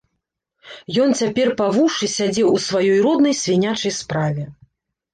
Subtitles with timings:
[1.03, 4.53] Ён цяпер па вушы сядзеў у сваёй роднай свінячай справе.